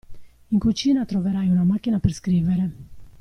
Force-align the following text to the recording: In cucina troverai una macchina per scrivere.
In 0.47 0.57
cucina 0.57 1.05
troverai 1.05 1.47
una 1.51 1.63
macchina 1.63 1.99
per 1.99 2.11
scrivere. 2.11 2.71